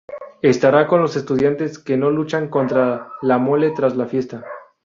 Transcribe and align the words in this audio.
Estará 0.41 0.87
con 0.87 0.99
los 1.03 1.15
estudiantes 1.15 1.77
que 1.77 1.95
no 1.95 2.09
luchan 2.09 2.47
contra 2.49 3.09
La 3.21 3.37
Mole 3.37 3.69
tras 3.69 3.95
la 3.95 4.07
fiesta. 4.07 4.43